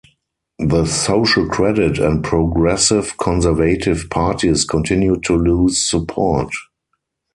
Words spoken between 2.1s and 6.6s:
Progressive Conservative parties continued to lose support.